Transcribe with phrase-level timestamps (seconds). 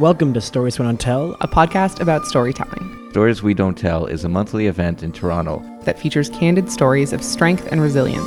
[0.00, 3.10] Welcome to Stories We Don't Tell, a podcast about storytelling.
[3.10, 7.22] Stories We Don't Tell is a monthly event in Toronto that features candid stories of
[7.22, 8.24] strength and resilience.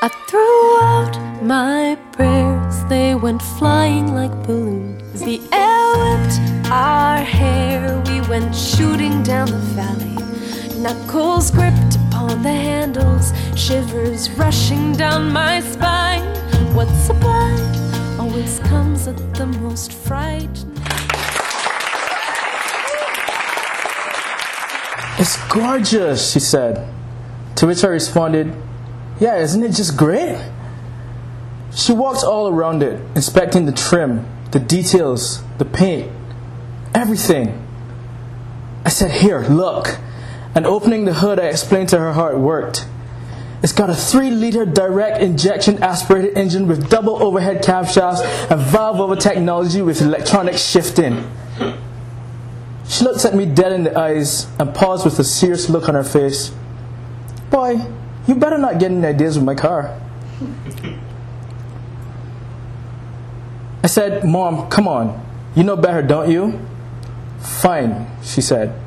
[0.00, 5.20] I threw out my prayers, they went flying like balloons.
[5.20, 10.80] The air whipped our hair, we went shooting down the valley.
[10.80, 16.24] Knuckles gripped upon the handles, shivers rushing down my spine.
[16.74, 17.37] What's sublime?
[18.38, 20.72] Always comes at the most frightening.
[25.18, 26.88] It's gorgeous, she said.
[27.56, 28.54] To which I responded,
[29.18, 30.38] Yeah, isn't it just great?
[31.74, 36.08] She walked all around it, inspecting the trim, the details, the paint,
[36.94, 37.66] everything.
[38.84, 39.98] I said, Here, look.
[40.54, 42.86] And opening the hood, I explained to her how it worked.
[43.62, 49.00] It's got a 3 liter direct injection aspirated engine with double overhead camshafts and valve
[49.00, 51.28] over technology with electronic shifting.
[52.86, 55.94] She looked at me dead in the eyes and paused with a serious look on
[55.94, 56.52] her face.
[57.50, 57.84] Boy,
[58.26, 60.00] you better not get any ideas with my car.
[63.82, 65.24] I said, Mom, come on.
[65.54, 66.60] You know better, don't you?
[67.40, 68.78] Fine, she said.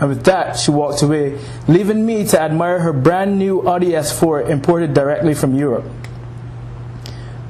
[0.00, 4.48] And with that, she walked away, leaving me to admire her brand new Audi S4
[4.48, 5.84] imported directly from Europe.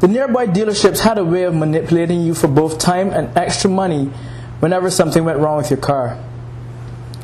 [0.01, 4.07] The nearby dealerships had a way of manipulating you for both time and extra money
[4.61, 6.19] whenever something went wrong with your car.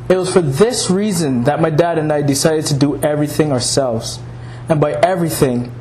[0.09, 4.19] It was for this reason that my dad and I decided to do everything ourselves.
[4.69, 5.73] And by everything,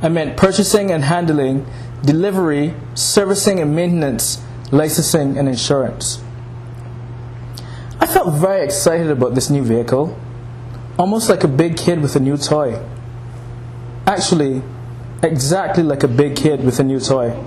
[0.00, 1.66] I meant purchasing and handling,
[2.04, 4.40] delivery, servicing and maintenance,
[4.70, 6.22] licensing and insurance.
[8.08, 10.18] I felt very excited about this new vehicle,
[10.98, 12.82] almost like a big kid with a new toy.
[14.06, 14.62] Actually,
[15.22, 17.38] exactly like a big kid with a new toy.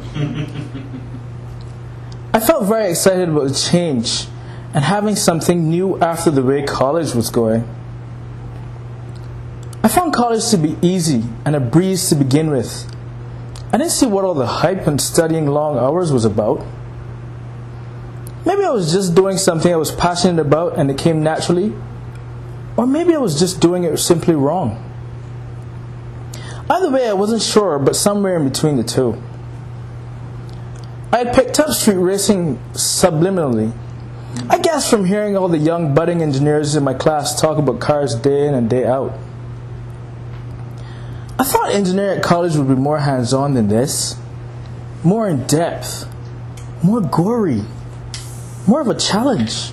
[2.32, 4.28] I felt very excited about the change
[4.76, 7.68] and having something new after the way college was going.
[9.84, 12.86] I found college to be easy and a breeze to begin with.
[13.74, 16.64] I didn't see what all the hype and studying long hours was about.
[18.46, 21.74] Maybe I was just doing something I was passionate about and it came naturally.
[22.76, 24.88] Or maybe I was just doing it simply wrong.
[26.70, 29.22] Either way, I wasn't sure, but somewhere in between the two.
[31.12, 33.74] I had picked up street racing subliminally.
[34.50, 38.16] I guess from hearing all the young budding engineers in my class talk about cars
[38.16, 39.14] day in and day out.
[41.38, 44.16] I thought engineering at college would be more hands on than this,
[45.04, 46.08] more in depth,
[46.82, 47.66] more gory
[48.68, 49.72] more of a challenge.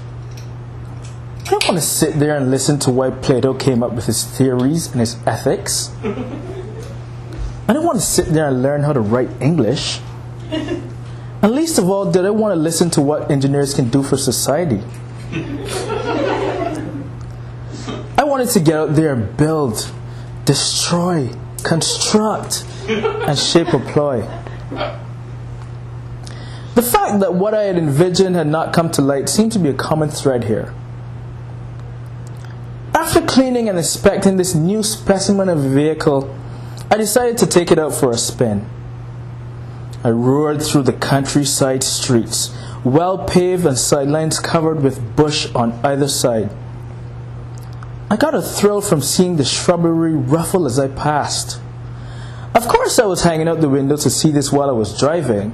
[1.46, 4.24] I don't want to sit there and listen to why Plato came up with his
[4.24, 5.90] theories and his ethics.
[6.04, 10.00] I don't want to sit there and learn how to write English.
[10.50, 14.16] And least of all, did I want to listen to what engineers can do for
[14.16, 14.82] society.
[18.16, 19.90] I wanted to get out there and build,
[20.44, 21.30] destroy,
[21.62, 24.26] construct, and shape a ploy.
[26.78, 29.68] The fact that what I had envisioned had not come to light seemed to be
[29.68, 30.72] a common thread here.
[32.94, 36.32] After cleaning and inspecting this new specimen of a vehicle,
[36.88, 38.64] I decided to take it out for a spin.
[40.04, 46.06] I roared through the countryside streets, well paved and sidelines covered with bush on either
[46.06, 46.48] side.
[48.08, 51.60] I got a thrill from seeing the shrubbery ruffle as I passed.
[52.54, 55.52] Of course, I was hanging out the window to see this while I was driving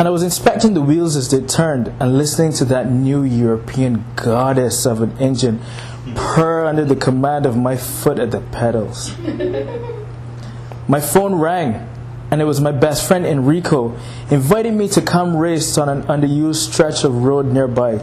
[0.00, 4.06] and I was inspecting the wheels as they turned and listening to that new European
[4.16, 5.60] goddess of an engine
[6.14, 9.14] purr under the command of my foot at the pedals.
[10.88, 11.86] my phone rang,
[12.30, 13.94] and it was my best friend Enrico
[14.30, 18.02] inviting me to come race on an underused stretch of road nearby.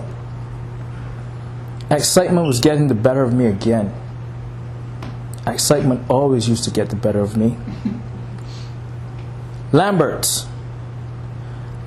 [1.90, 3.92] Excitement was getting the better of me again.
[5.48, 7.58] Excitement always used to get the better of me.
[9.72, 10.47] Lambert's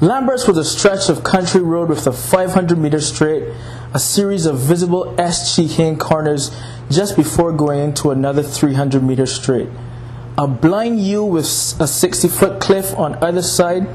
[0.01, 3.45] Lambert's was a stretch of country road with a 500 meter straight,
[3.93, 6.51] a series of visible S chicane corners
[6.91, 9.69] just before going into another 300 meter straight,
[10.39, 11.45] a blind U with
[11.79, 13.87] a 60 foot cliff on either side,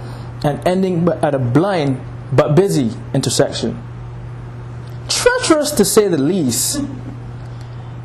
[0.43, 1.99] and ending at a blind
[2.31, 3.81] but busy intersection.
[5.09, 6.85] Treacherous to say the least.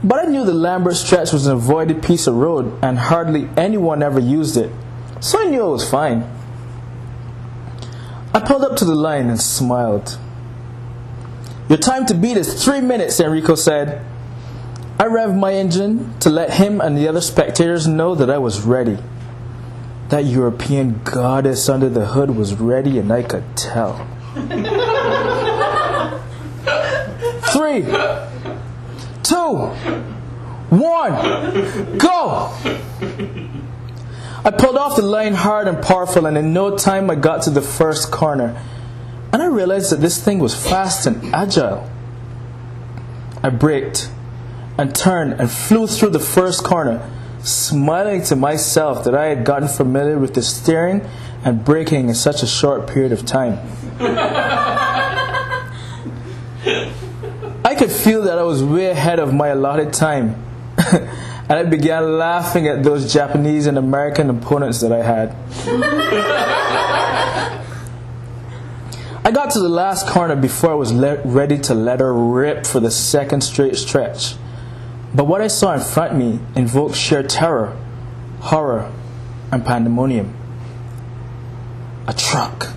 [0.02, 4.02] But I knew the Lambert stretch was an avoided piece of road and hardly anyone
[4.02, 4.72] ever used it,
[5.20, 6.39] so I knew it was fine.
[8.32, 10.18] I pulled up to the line and smiled.
[11.68, 14.04] Your time to beat is three minutes, Enrico said.
[15.00, 18.60] I revved my engine to let him and the other spectators know that I was
[18.60, 18.98] ready.
[20.10, 24.06] That European goddess under the hood was ready, and I could tell.
[27.52, 27.82] Three,
[29.22, 29.56] two,
[30.70, 32.52] one, go!
[34.44, 37.50] I pulled off the line hard and powerful, and in no time I got to
[37.50, 38.60] the first corner.
[39.32, 41.88] And I realized that this thing was fast and agile.
[43.42, 44.10] I braked
[44.78, 47.08] and turned and flew through the first corner
[47.42, 51.08] smiling to myself that I had gotten familiar with the steering
[51.44, 53.58] and braking in such a short period of time.
[57.64, 60.42] I could feel that I was way ahead of my allotted time,
[61.50, 65.34] and I began laughing at those Japanese and American opponents that I had.
[69.24, 72.66] I got to the last corner before I was le- ready to let her rip
[72.66, 74.36] for the second straight stretch.
[75.12, 77.76] But what I saw in front of me invoked sheer terror,
[78.38, 78.92] horror,
[79.50, 80.32] and pandemonium.
[82.06, 82.68] A truck.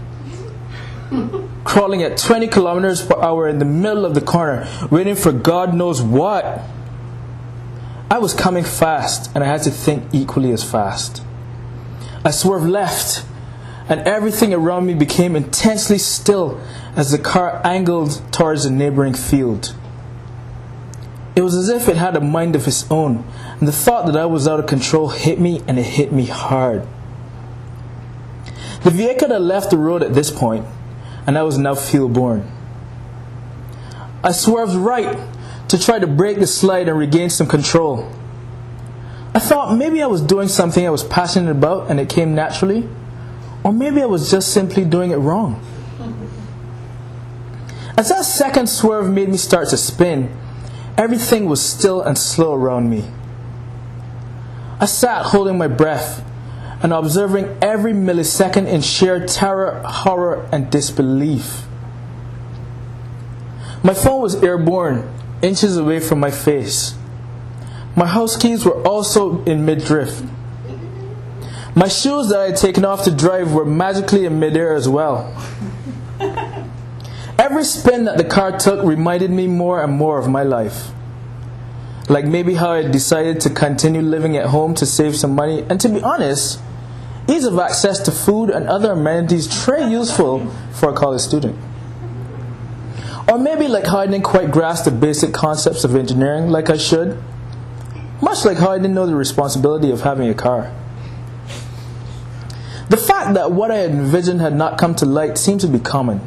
[1.63, 5.75] Crawling at 20 kilometers per hour in the middle of the corner, waiting for God
[5.75, 6.63] knows what.
[8.13, 11.23] I was coming fast, and I had to think equally as fast.
[12.23, 13.25] I swerved left,
[13.89, 16.61] and everything around me became intensely still
[16.95, 19.75] as the car angled towards a neighboring field.
[21.35, 23.25] It was as if it had a mind of its own,
[23.59, 26.27] and the thought that I was out of control hit me, and it hit me
[26.27, 26.85] hard.
[28.83, 30.67] The vehicle had left the road at this point,
[31.25, 32.47] and I was now field borne.
[34.23, 35.17] I swerved right
[35.73, 38.11] to try to break the slide and regain some control.
[39.33, 42.87] I thought maybe I was doing something I was passionate about and it came naturally,
[43.63, 45.59] or maybe I was just simply doing it wrong.
[47.97, 50.29] As that second swerve made me start to spin,
[50.97, 53.03] Everything was still and slow around me.
[54.79, 56.23] I sat holding my breath
[56.83, 61.63] and observing every millisecond in sheer terror, horror, and disbelief.
[63.83, 65.09] My phone was airborne,
[65.43, 66.95] inches away from my face.
[67.95, 70.23] My house keys were also in midriff.
[71.75, 75.31] My shoes that I had taken off to drive were magically in midair as well.
[77.37, 80.91] Every spin that the car took reminded me more and more of my life.
[82.09, 85.79] Like maybe how I decided to continue living at home to save some money, and
[85.81, 86.59] to be honest,
[87.27, 91.57] ease of access to food and other amenities very useful for a college student.
[93.27, 96.77] Or maybe like how I didn't quite grasp the basic concepts of engineering like I
[96.77, 97.21] should,
[98.21, 100.73] much like how I didn't know the responsibility of having a car.
[102.89, 105.79] The fact that what I had envisioned had not come to light seemed to be
[105.79, 106.21] common.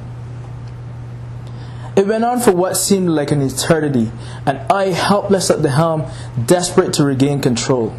[1.96, 4.10] It went on for what seemed like an eternity,
[4.44, 6.10] and I, helpless at the helm,
[6.44, 7.90] desperate to regain control.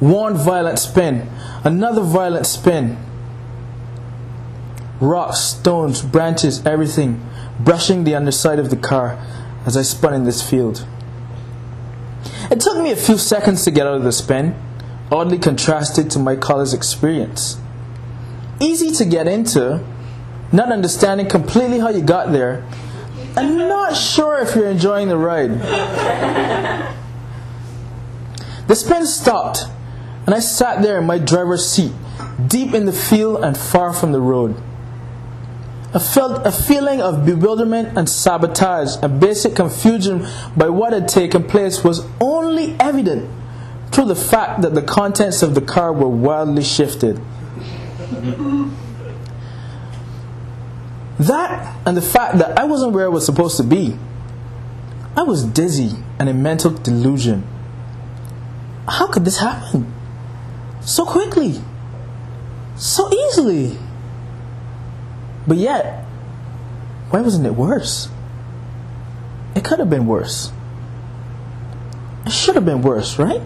[0.00, 1.30] One violent spin,
[1.64, 2.98] another violent spin.
[5.02, 7.20] Rocks, stones, branches, everything
[7.58, 9.18] brushing the underside of the car
[9.66, 10.86] as I spun in this field.
[12.52, 14.54] It took me a few seconds to get out of the spin,
[15.10, 17.58] oddly contrasted to my college experience.
[18.60, 19.84] Easy to get into,
[20.52, 22.64] not understanding completely how you got there,
[23.36, 25.50] and not sure if you're enjoying the ride.
[28.68, 29.64] The spin stopped,
[30.26, 31.92] and I sat there in my driver's seat,
[32.46, 34.54] deep in the field and far from the road.
[35.94, 41.44] I felt a feeling of bewilderment and sabotage and basic confusion by what had taken
[41.44, 43.28] place was only evident
[43.90, 47.20] through the fact that the contents of the car were wildly shifted.
[51.18, 53.96] That and the fact that I wasn't where I was supposed to be.
[55.14, 57.46] I was dizzy and in mental delusion.
[58.88, 59.92] How could this happen?
[60.80, 61.60] So quickly.
[62.76, 63.78] So easily.
[65.46, 66.04] But yet,
[67.10, 68.08] why wasn't it worse?
[69.54, 70.52] It could have been worse.
[72.24, 73.42] It should have been worse, right?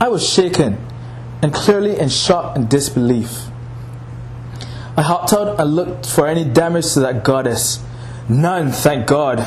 [0.00, 0.78] I was shaken
[1.42, 3.46] and clearly in shock and disbelief.
[4.96, 7.82] I hopped out and looked for any damage to that goddess.
[8.28, 9.46] None, thank God.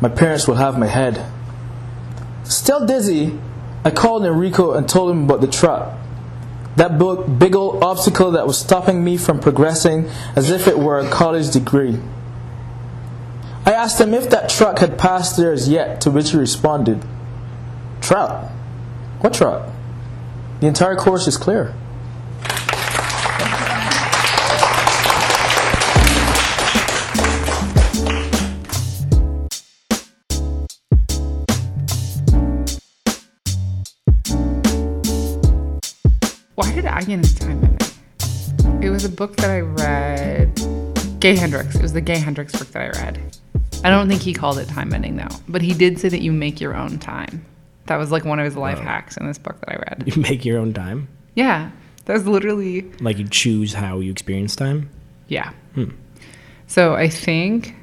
[0.00, 1.24] My parents will have my head.
[2.44, 3.38] Still dizzy,
[3.84, 5.94] I called Enrico and told him about the truck.
[6.76, 6.98] That
[7.38, 11.50] big old obstacle that was stopping me from progressing as if it were a college
[11.50, 11.98] degree.
[13.64, 17.04] I asked him if that truck had passed there as yet, to which he responded,
[18.00, 18.50] Truck?
[19.20, 19.68] What truck?
[20.60, 21.74] The entire course is clear.
[36.96, 38.82] Why did I get into time bending?
[38.82, 40.54] It was a book that I read.
[41.20, 41.76] Gay Hendricks.
[41.76, 43.36] It was the Gay Hendricks book that I read.
[43.84, 46.32] I don't think he called it time bending though, but he did say that you
[46.32, 47.44] make your own time.
[47.84, 48.82] That was like one of his life oh.
[48.82, 50.04] hacks in this book that I read.
[50.06, 51.08] You make your own time.
[51.34, 51.70] Yeah,
[52.06, 54.88] that was literally Like you choose how you experience time.
[55.28, 55.52] yeah.
[55.74, 55.90] Hmm.
[56.66, 57.74] So I think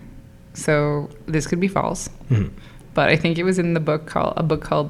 [0.55, 1.12] so.
[1.27, 2.51] This could be false, mm-hmm.
[2.96, 4.89] but I think it was in the book called a book called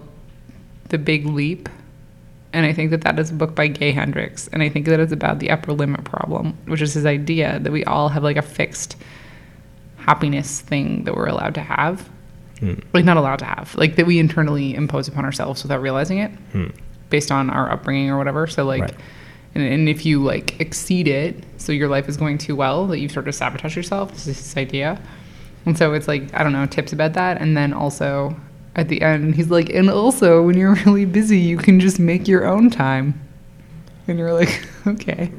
[0.87, 1.67] The Big Leap,
[2.53, 4.99] and I think that that is a book by Gay Hendricks, and I think that
[4.99, 8.37] it's about the upper limit problem, which is his idea that we all have like
[8.37, 8.95] a fixed
[9.97, 12.09] happiness thing that we're allowed to have,
[12.59, 12.75] hmm.
[12.93, 16.31] like not allowed to have, like that we internally impose upon ourselves without realizing it,
[16.51, 16.67] hmm.
[17.09, 18.47] based on our upbringing or whatever.
[18.47, 18.81] So like.
[18.81, 18.95] Right.
[19.55, 22.97] And, and if you like exceed it, so your life is going too well that
[22.97, 24.11] you sort of sabotage yourself.
[24.11, 24.99] This is this idea.
[25.67, 27.39] And so it's like, I don't know, tips about that.
[27.39, 28.35] And then also
[28.75, 32.27] at the end, he's like, and also when you're really busy, you can just make
[32.27, 33.19] your own time.
[34.07, 35.31] And you're like, okay.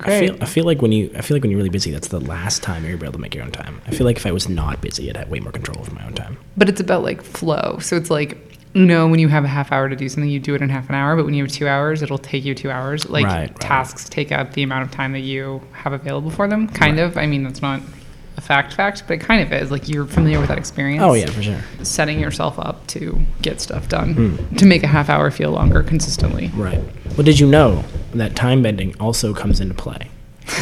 [0.00, 0.30] I Great.
[0.30, 2.20] feel, I feel like when you I feel like when you're really busy, that's the
[2.20, 3.80] last time you're able to make your own time.
[3.86, 6.04] I feel like if I was not busy, I'd have way more control over my
[6.04, 6.36] own time.
[6.56, 7.78] But it's about like flow.
[7.80, 8.36] So it's like,
[8.74, 10.68] you know, when you have a half hour to do something, you do it in
[10.68, 11.16] half an hour.
[11.16, 13.08] But when you have two hours, it'll take you two hours.
[13.08, 13.60] Like Right, right.
[13.60, 16.68] tasks take up the amount of time that you have available for them.
[16.68, 17.16] Kind of.
[17.16, 17.80] I mean, that's not
[18.36, 19.70] a fact fact, but it kind of is.
[19.70, 21.02] Like you're familiar with that experience.
[21.02, 21.60] Oh yeah, for sure.
[21.82, 26.50] Setting yourself up to get stuff done to make a half hour feel longer consistently.
[26.54, 26.80] Right.
[27.16, 30.10] Well, did you know that time bending also comes into play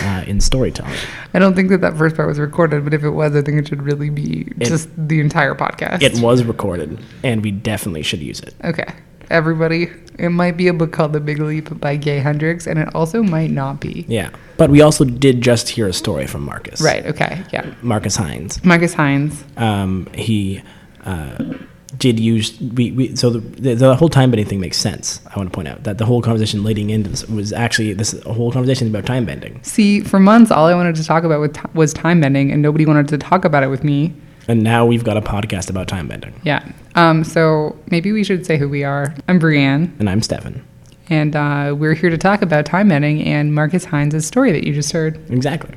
[0.05, 0.95] uh, in storytelling?
[1.35, 3.59] I don't think that that first part was recorded, but if it was, I think
[3.59, 6.03] it should really be It- just the entire podcast.
[6.03, 8.55] It was recorded, and we definitely should use it.
[8.63, 8.93] Okay.
[9.31, 12.95] Everybody, it might be a book called The Big Leap by Gay Hendricks, and it
[12.95, 14.05] also might not be.
[14.09, 14.31] Yeah.
[14.57, 16.81] But we also did just hear a story from Marcus.
[16.81, 17.75] Right, okay, yeah.
[17.83, 18.65] Marcus Hines.
[18.65, 19.45] Marcus Hines.
[19.57, 20.63] Um, he
[21.05, 21.55] uh,
[21.99, 25.21] did use we, we so the, the whole time bending thing makes sense.
[25.27, 28.21] I want to point out that the whole conversation leading into this was actually this
[28.23, 31.59] whole conversation about time bending, See, for months, all I wanted to talk about with
[31.75, 34.13] was time bending, and nobody wanted to talk about it with me.
[34.49, 36.39] And now we've got a podcast about time bending.
[36.45, 36.67] Yeah.
[36.95, 39.15] Um, so maybe we should say who we are.
[39.29, 40.65] I'm Brienne, And I'm Stefan.
[41.09, 44.73] and uh, we're here to talk about time bending and Marcus Hines' story that you
[44.75, 45.19] just heard.
[45.31, 45.75] Exactly.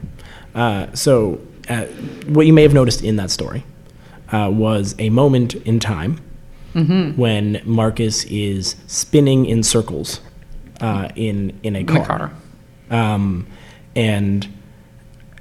[0.56, 1.86] Uh, so, uh,
[2.28, 3.64] what you may have noticed in that story
[4.32, 6.22] uh, was a moment in time
[7.16, 10.22] when Marcus is spinning in circles
[10.80, 12.00] uh, in in a In car.
[12.00, 12.32] the car.
[12.92, 13.48] Um,
[13.96, 14.48] and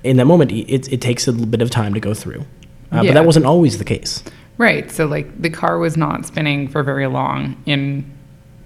[0.03, 2.45] in that moment, it, it takes a little bit of time to go through.
[2.93, 4.23] Uh, But that wasn't always the case.
[4.59, 4.91] Right.
[4.91, 8.05] So like the car was not spinning for very long in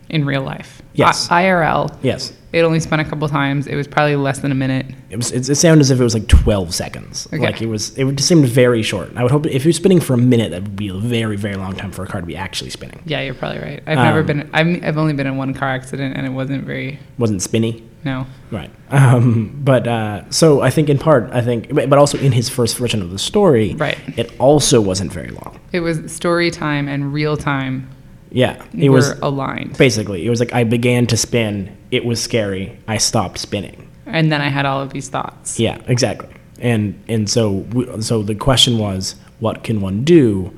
[0.08, 0.82] in real life.
[0.94, 1.30] Yes.
[1.30, 1.96] I- IRL.
[2.02, 2.32] Yes.
[2.52, 3.68] It only spun a couple times.
[3.68, 4.86] It was probably less than a minute.
[5.08, 7.28] It, was, it, it sounded as if it was like 12 seconds.
[7.32, 7.38] Okay.
[7.38, 9.12] Like it was, it just seemed very short.
[9.16, 11.36] I would hope if it was spinning for a minute, that would be a very,
[11.36, 13.00] very long time for a car to be actually spinning.
[13.06, 13.80] Yeah, you're probably right.
[13.86, 14.50] I've never Um, been.
[14.52, 16.98] I've, I've only been in one car accident, and it wasn't very.
[17.18, 17.84] Wasn't spinny.
[18.04, 18.26] No.
[18.50, 18.70] Right.
[18.90, 22.76] Um, but uh, so I think in part, I think, but also in his first
[22.78, 23.98] version of the story, Right.
[24.16, 25.60] it also wasn't very long.
[25.72, 27.88] It was story time and real time.
[28.30, 28.64] Yeah.
[28.76, 32.78] It were was aligned, basically, it was like I began to spin, it was scary,
[32.88, 33.88] I stopped spinning.
[34.06, 35.58] and then I had all of these thoughts.
[35.60, 36.28] Yeah, exactly.
[36.60, 40.52] And and so we, so the question was, what can one do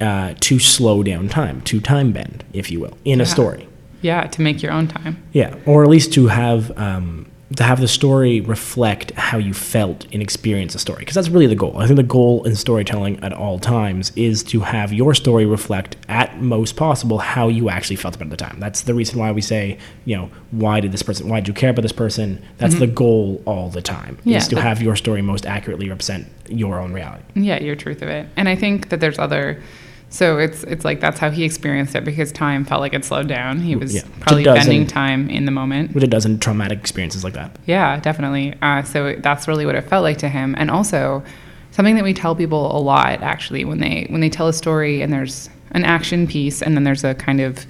[0.00, 3.68] uh, to slow down time, to time bend, if you will, in a story?
[4.02, 5.22] Yeah, to make your own time.
[5.32, 10.06] Yeah, or at least to have um, to have the story reflect how you felt
[10.12, 11.76] and experience the story, because that's really the goal.
[11.78, 15.96] I think the goal in storytelling at all times is to have your story reflect
[16.08, 18.58] at most possible how you actually felt about the time.
[18.58, 21.28] That's the reason why we say, you know, why did this person?
[21.28, 22.42] Why did you care about this person?
[22.58, 24.16] That's the goal all the time.
[24.16, 24.30] Mm-hmm.
[24.30, 27.24] Yeah, is to have your story most accurately represent your own reality.
[27.34, 28.28] Yeah, your truth of it.
[28.36, 29.62] And I think that there's other.
[30.12, 33.28] So it's it's like that's how he experienced it because time felt like it slowed
[33.28, 33.60] down.
[33.60, 34.02] He was Yeah.
[34.20, 35.94] probably bending time in the moment.
[35.94, 37.56] Which a dozen traumatic experiences like that.
[37.64, 38.54] Yeah, definitely.
[38.60, 41.22] Uh, so that's really what it felt like to him, and also
[41.70, 45.00] something that we tell people a lot actually when they when they tell a story
[45.00, 47.64] and there's an action piece and then there's a kind of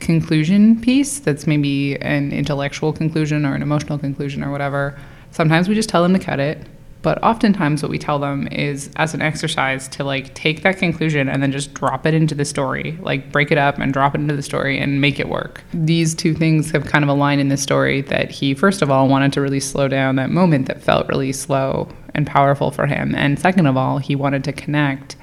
[0.00, 4.96] conclusion piece that's maybe an intellectual conclusion or an emotional conclusion or whatever.
[5.30, 6.66] Sometimes we just tell them to cut it,
[7.04, 11.28] but oftentimes what we tell them is as an exercise to like take that conclusion
[11.28, 14.22] and then just drop it into the story, like break it up and drop it
[14.22, 15.62] into the story and make it work.
[15.74, 19.06] These two things have kind of aligned in this story that he first of all
[19.06, 23.14] wanted to really slow down that moment that felt really slow and powerful for him,
[23.14, 25.16] and second of all, he wanted to connect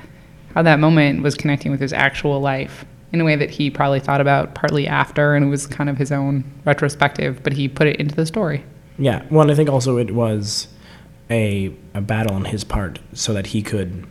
[0.54, 4.00] how that moment was connecting with his actual life in a way that he probably
[4.00, 7.88] thought about partly after and it was kind of his own retrospective, but he put
[7.88, 8.64] it into the story.
[9.00, 9.26] Yeah.
[9.32, 10.68] Well, I think also it was
[11.32, 14.06] a a battle on his part so that he could.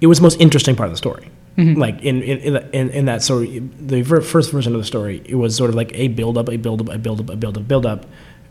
[0.00, 1.28] It was the most interesting part of the story.
[1.56, 1.80] Mm-hmm.
[1.80, 5.34] Like in in in, in that story, the ver- first version of the story, it
[5.34, 7.58] was sort of like a build up, a build up, a build up, a build
[7.58, 8.06] up, build up,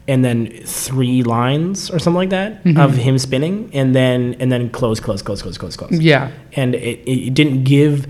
[0.07, 2.79] and then three lines or something like that mm-hmm.
[2.79, 5.91] of him spinning, and then and then close, close, close, close, close, close.
[5.91, 6.31] Yeah.
[6.53, 8.07] and it, it didn't give.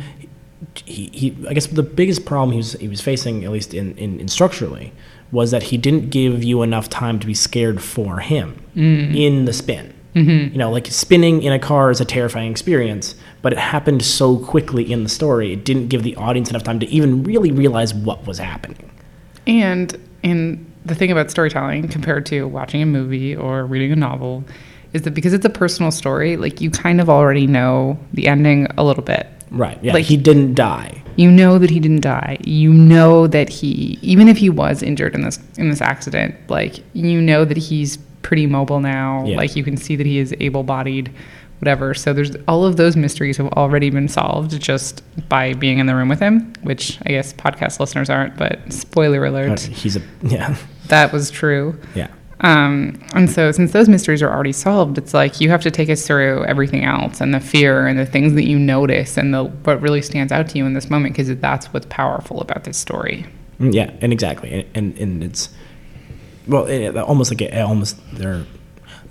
[0.85, 3.97] He, he, I guess the biggest problem he was he was facing, at least in,
[3.97, 4.93] in, in structurally,
[5.31, 9.53] was that he didn't give you enough time to be scared for him in the
[9.53, 9.93] spin.
[10.15, 10.51] Mm-hmm.
[10.53, 14.37] You know, like spinning in a car is a terrifying experience, but it happened so
[14.37, 17.93] quickly in the story, it didn't give the audience enough time to even really realize
[17.93, 18.91] what was happening.
[19.47, 24.43] And and the thing about storytelling compared to watching a movie or reading a novel
[24.93, 28.67] is that because it's a personal story, like you kind of already know the ending
[28.77, 29.27] a little bit.
[29.49, 29.81] Right.
[29.81, 29.93] Yeah.
[29.93, 31.01] Like- he didn't die.
[31.21, 32.37] You know that he didn't die.
[32.43, 36.83] You know that he even if he was injured in this in this accident, like
[36.93, 39.23] you know that he's pretty mobile now.
[39.25, 39.37] Yeah.
[39.37, 41.11] Like you can see that he is able-bodied
[41.59, 41.93] whatever.
[41.93, 45.95] So there's all of those mysteries have already been solved just by being in the
[45.95, 50.01] room with him, which I guess podcast listeners aren't, but spoiler alert, But he's a
[50.23, 50.55] yeah.
[50.87, 51.79] that was true.
[51.93, 52.07] Yeah.
[52.41, 55.89] Um, and so, since those mysteries are already solved, it's like you have to take
[55.89, 59.43] us through everything else and the fear and the things that you notice and the
[59.45, 62.77] what really stands out to you in this moment because that's what's powerful about this
[62.77, 63.25] story.
[63.59, 65.49] Mm, Yeah, and exactly, and and, and it's
[66.47, 68.45] well, it, almost like it, almost there.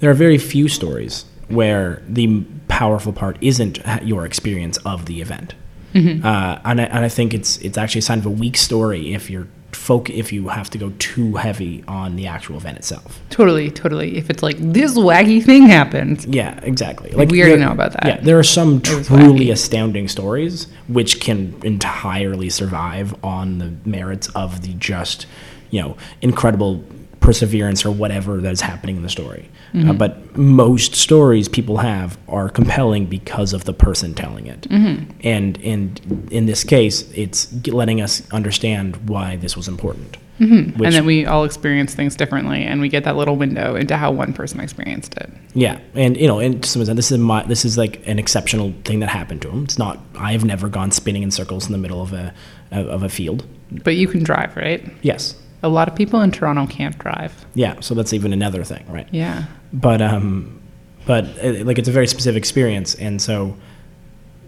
[0.01, 5.55] There are very few stories where the powerful part isn't your experience of the event,
[5.95, 6.25] Mm-hmm.
[6.25, 9.13] uh, and I, and I think it's it's actually a sign of a weak story
[9.15, 9.47] if you're
[9.91, 13.21] folk if you have to go too heavy on the actual event itself.
[13.29, 14.17] Totally, totally.
[14.17, 17.11] If it's like this wacky thing happened, Yeah, exactly.
[17.11, 18.07] Like we already there- know about that.
[18.07, 24.63] Yeah, there are some truly astounding stories which can entirely survive on the merits of
[24.63, 25.27] the just,
[25.71, 26.85] you know, incredible
[27.21, 29.49] perseverance or whatever that is happening in the story.
[29.75, 29.91] Mm-hmm.
[29.91, 34.63] Uh, but most stories people have are compelling because of the person telling it.
[34.63, 35.11] Mm-hmm.
[35.23, 40.17] And and in this case, it's letting us understand why this was important.
[40.39, 43.97] and Which- then we all experience things differently, and we get that little window into
[43.99, 45.31] how one person experienced it.
[45.53, 48.19] Yeah, and you know, and to some extent, this is my this is like an
[48.19, 49.65] exceptional thing that happened to him.
[49.65, 49.99] It's not.
[50.19, 52.33] I have never gone spinning in circles in the middle of a
[52.73, 53.45] of a field.
[53.85, 54.83] But you can drive, right?
[55.03, 57.45] Yes, A lot of people in Toronto can't drive.
[57.55, 57.79] yeah.
[57.81, 59.09] So that's even another thing, right?
[59.13, 59.45] Yeah.
[59.73, 60.61] But um,
[61.07, 63.57] but uh, like it's a very specific experience, and so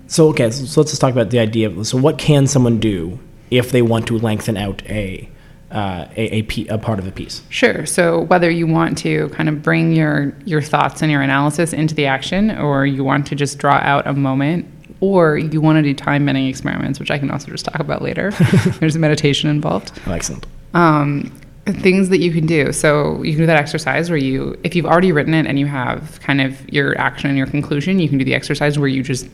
[0.07, 0.51] so okay.
[0.51, 1.69] So, so let's just talk about the idea.
[1.71, 3.19] of So what can someone do
[3.51, 5.29] if they want to lengthen out a
[5.71, 7.43] uh, a, a, pe- a part of a piece?
[7.49, 7.87] Sure.
[7.87, 11.95] So whether you want to kind of bring your your thoughts and your analysis into
[11.95, 14.67] the action, or you want to just draw out a moment,
[15.01, 18.03] or you want to do time bending experiments, which I can also just talk about
[18.03, 18.31] later.
[18.81, 19.93] There's meditation involved.
[20.07, 20.47] Oh, excellent.
[20.75, 21.33] Um,
[21.67, 22.73] things that you can do.
[22.73, 25.67] So you can do that exercise where you, if you've already written it and you
[25.67, 29.03] have kind of your action and your conclusion, you can do the exercise where you
[29.03, 29.29] just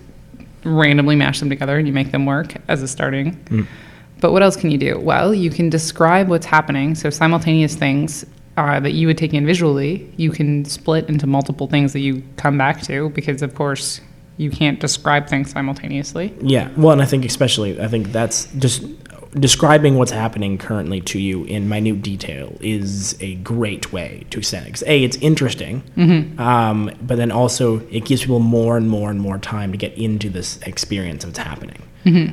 [0.64, 3.66] randomly mash them together and you make them work as a starting.
[4.20, 4.98] But what else can you do?
[4.98, 6.94] Well, you can describe what's happening.
[6.94, 8.27] So simultaneous things
[8.59, 12.22] uh, that you would take in visually, you can split into multiple things that you
[12.37, 14.01] come back to because, of course,
[14.37, 16.35] you can't describe things simultaneously.
[16.40, 16.68] Yeah.
[16.77, 18.83] Well, and I think especially, I think that's just
[19.40, 24.66] describing what's happening currently to you in minute detail is a great way to extend
[24.66, 24.70] it.
[24.74, 25.83] 'Cause a, it's interesting,
[26.38, 29.92] um, but then also it gives people more and more and more time to get
[29.98, 31.83] into this experience of what's happening.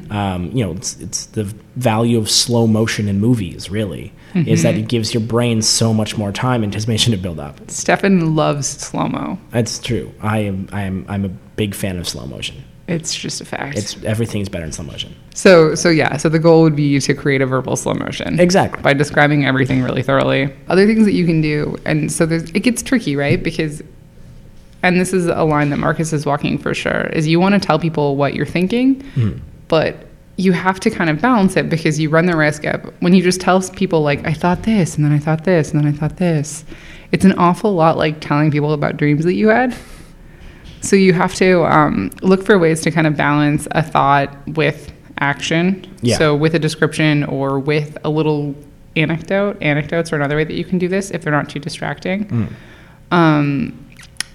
[0.10, 1.44] Um, you know, it's, it's the
[1.76, 3.70] value of slow motion in movies.
[3.70, 7.40] Really, is that it gives your brain so much more time and anticipation to build
[7.42, 7.60] up.
[7.70, 9.38] Stefan loves slow mo.
[9.52, 10.14] That's true.
[10.22, 10.70] I am.
[10.72, 11.06] I am.
[11.10, 12.64] I'm a big fan of slow motion.
[12.88, 13.78] It's just a fact.
[13.78, 15.16] It's everything's better in slow motion.
[15.34, 18.40] So, so yeah, so the goal would be to create a verbal slow motion.
[18.40, 18.82] Exactly.
[18.84, 20.54] By describing everything really thoroughly.
[20.68, 23.42] Other things that you can do, and so there's, it gets tricky, right?
[23.42, 23.82] Because,
[24.84, 27.60] and this is a line that Marcus is walking for sure, is you want to
[27.60, 29.40] tell people what you're thinking, mm-hmm.
[29.68, 30.06] but
[30.38, 33.24] you have to kind of balance it because you run the risk of when you
[33.24, 35.98] just tell people like, I thought this, and then I thought this, and then I
[35.98, 36.66] thought this.
[37.12, 39.76] It's an awful lot like telling people about dreams that you had.
[40.86, 44.92] So you have to um, look for ways to kind of balance a thought with
[45.20, 45.86] action.
[46.02, 46.18] Yeah.
[46.18, 48.54] So with a description or with a little
[48.96, 49.58] anecdote.
[49.62, 52.26] Anecdotes are another way that you can do this if they're not too distracting.
[52.28, 52.54] Mm.
[53.12, 53.86] Um,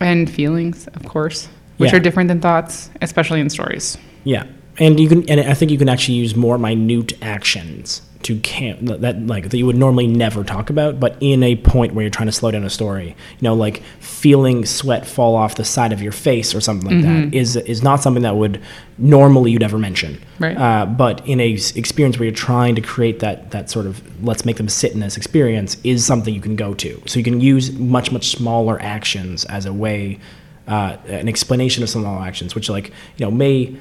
[0.00, 1.96] and feelings, of course, which Yeah.
[1.96, 3.98] are different than thoughts, especially in stories.
[4.24, 4.44] Yeah,
[4.80, 8.84] and you can, and I think you can actually use more minute actions to can
[8.84, 12.10] that like that you would normally never talk about, but in a point where you're
[12.10, 15.90] trying to slow down a story, you know, like feeling sweat fall off the side
[15.92, 18.60] of your face or something like that is is not something that would
[18.98, 20.20] normally you'd ever mention.
[20.38, 20.56] Right.
[20.56, 24.02] Uh, but in a s- experience where you're trying to create that that sort of
[24.22, 27.02] let's make them sit in this experience is something you can go to.
[27.06, 30.18] So you can use much much smaller actions as a way,
[30.68, 33.74] uh, an explanation of some small actions, which like you know may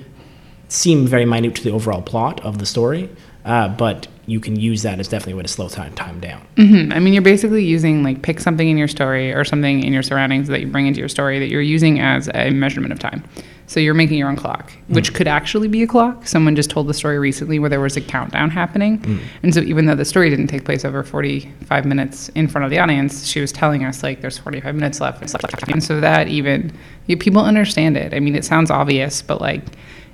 [0.70, 3.10] seem very minute to the overall plot of the story,
[3.46, 6.40] uh, but you can use that as definitely a way to slow time, time down.
[6.56, 6.94] Mhm.
[6.96, 10.04] I mean, you're basically using like pick something in your story or something in your
[10.04, 13.24] surroundings that you bring into your story that you're using as a measurement of time.
[13.66, 16.28] So you're making your own clock, which could actually be a clock.
[16.28, 19.20] Someone just told the story recently where there was a countdown happening.
[19.44, 22.72] And so even though the story didn't take place over 45 minutes in front of
[22.72, 25.22] the audience, she was telling us like there's 45 minutes left.
[25.72, 26.72] And so that even
[27.06, 28.14] you, people understand it.
[28.14, 29.62] I mean, it sounds obvious, but like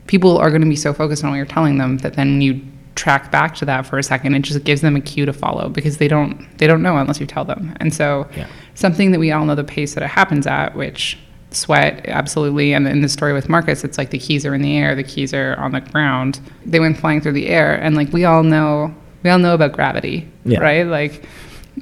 [0.08, 2.62] people are going to be so focused on what you're telling them that then you
[2.96, 5.68] track back to that for a second it just gives them a cue to follow
[5.68, 8.48] because they don't they don't know unless you tell them and so Yeah.
[8.76, 11.18] something that we all know the pace that it happens at which
[11.52, 14.78] sweat absolutely and in the story with marcus it's like the keys are in the
[14.78, 18.12] air the keys are on the ground they went flying through the air and like
[18.14, 20.60] we all know we all know about gravity Yeah.
[20.60, 21.26] right like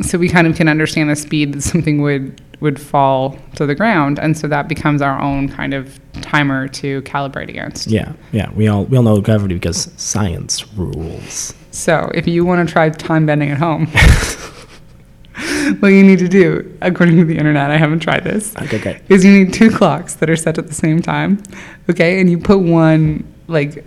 [0.02, 3.76] so we kind of can understand the speed that something would would fall to the
[3.76, 8.50] ground and so that becomes our own kind of timer to calibrate against Yeah, yeah.
[8.52, 11.54] We all we all know gravity because science rules.
[11.72, 13.88] So, if you want to try time bending at home,
[15.80, 18.80] what you need to do, according to the internet, I haven't tried this, ah, Okay,
[18.80, 19.02] great.
[19.10, 21.42] is you need two clocks that are set at the same time,
[21.90, 22.20] okay?
[22.22, 23.84] And you put one like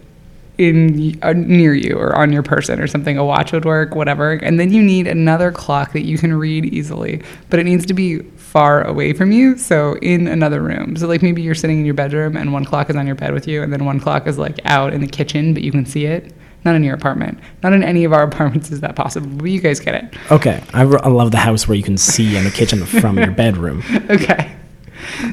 [0.58, 3.18] in uh, near you or on your person or something.
[3.18, 4.32] A watch would work, whatever.
[4.32, 7.94] And then you need another clock that you can read easily, but it needs to
[7.94, 10.96] be far away from you, so in another room.
[10.96, 13.34] So like maybe you're sitting in your bedroom and one clock is on your bed
[13.34, 15.84] with you, and then one clock is like out in the kitchen, but you can
[15.84, 16.32] see it.
[16.64, 17.38] Not in your apartment.
[17.62, 19.28] Not in any of our apartments is that possible.
[19.28, 20.14] But you guys get it.
[20.32, 23.18] Okay, I, r- I love the house where you can see in the kitchen from
[23.18, 23.82] your bedroom.
[24.10, 24.56] okay.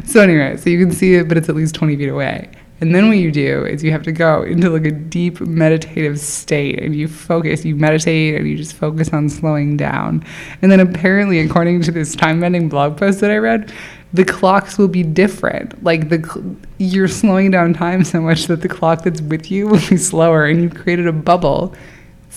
[0.05, 2.51] So anyway, so you can see it, but it's at least 20 feet away.
[2.81, 6.19] And then what you do is you have to go into like a deep meditative
[6.19, 10.25] state and you focus, you meditate and you just focus on slowing down.
[10.61, 13.71] And then apparently, according to this time bending blog post that I read,
[14.11, 15.83] the clocks will be different.
[15.83, 19.81] Like the you're slowing down time so much that the clock that's with you will
[19.89, 21.73] be slower and you've created a bubble.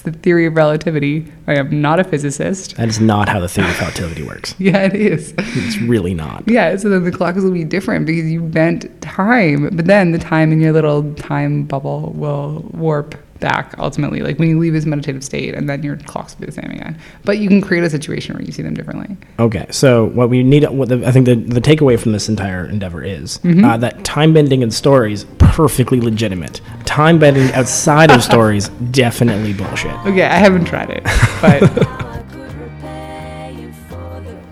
[0.06, 1.32] The theory of relativity.
[1.48, 2.76] I am not a physicist.
[2.76, 4.54] That is not how the theory of relativity works.
[4.60, 5.34] Yeah, it is.
[5.36, 6.44] It's really not.
[6.46, 10.20] Yeah, so then the clocks will be different because you bent time, but then the
[10.20, 14.86] time in your little time bubble will warp back ultimately, like when you leave this
[14.86, 16.98] meditative state, and then your clocks will be the same again.
[17.24, 19.16] But you can create a situation where you see them differently.
[19.38, 22.66] Okay, so what we need, what the, I think the, the takeaway from this entire
[22.66, 26.60] endeavor is uh, that time bending in stories perfectly legitimate.
[26.84, 29.92] Time bending outside of stories definitely bullshit.
[30.06, 31.04] Okay, I haven't tried it,
[31.40, 31.62] but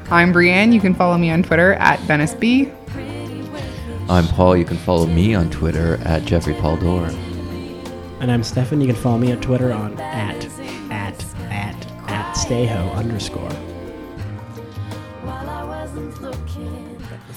[0.11, 0.73] I'm Brienne.
[0.73, 2.71] You can follow me on Twitter at Venice B.
[4.09, 4.57] I'm Paul.
[4.57, 7.11] You can follow me on Twitter at Jeffrey Paul Dore.
[8.25, 8.81] And I'm Stefan.
[8.81, 10.47] You can follow me on Twitter on at
[10.91, 13.51] at at at stayho underscore.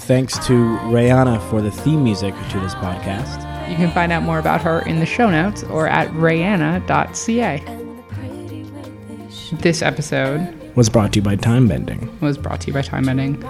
[0.06, 3.70] Thanks to Rihanna for the theme music to this podcast.
[3.70, 7.58] You can find out more about her in the show notes or at rayanna.ca.
[9.60, 12.18] This episode Was brought to you by Time Bending.
[12.22, 13.44] was brought to you by Time Bending.